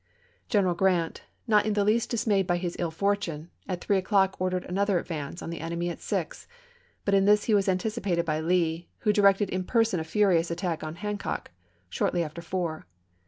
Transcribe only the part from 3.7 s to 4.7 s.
three o'clock ordered